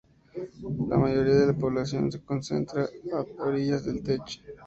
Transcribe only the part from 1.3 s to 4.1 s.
de la población se concentra a orillas del